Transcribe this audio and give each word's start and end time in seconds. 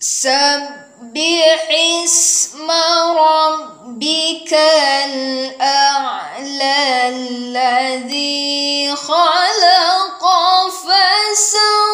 سبح 0.00 1.68
اسم 2.04 2.70
ربك 3.18 4.52
الأعلى 5.04 6.38
الذي 7.08 8.94
خلق 8.96 10.24
فسوى. 10.70 11.88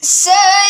سيذكر 0.00 0.69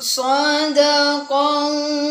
صدق 0.00 1.32
الله. 1.32 2.03